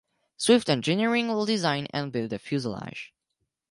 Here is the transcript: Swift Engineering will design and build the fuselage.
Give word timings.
Swift 0.35 0.67
Engineering 0.67 1.27
will 1.27 1.45
design 1.45 1.85
and 1.93 2.11
build 2.11 2.31
the 2.31 2.39
fuselage. 2.39 3.13